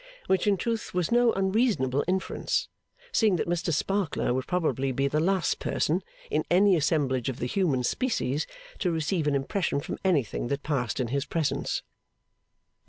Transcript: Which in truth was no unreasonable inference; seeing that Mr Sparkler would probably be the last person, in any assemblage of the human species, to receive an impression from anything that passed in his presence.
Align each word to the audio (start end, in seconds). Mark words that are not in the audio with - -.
Which 0.25 0.47
in 0.47 0.57
truth 0.57 0.95
was 0.95 1.11
no 1.11 1.31
unreasonable 1.33 2.03
inference; 2.07 2.69
seeing 3.11 3.35
that 3.35 3.47
Mr 3.47 3.71
Sparkler 3.71 4.33
would 4.33 4.47
probably 4.47 4.91
be 4.91 5.07
the 5.07 5.19
last 5.19 5.59
person, 5.59 6.01
in 6.31 6.43
any 6.49 6.75
assemblage 6.75 7.29
of 7.29 7.37
the 7.37 7.45
human 7.45 7.83
species, 7.83 8.47
to 8.79 8.89
receive 8.89 9.27
an 9.27 9.35
impression 9.35 9.79
from 9.79 9.99
anything 10.03 10.47
that 10.47 10.63
passed 10.63 10.99
in 10.99 11.09
his 11.09 11.25
presence. 11.27 11.83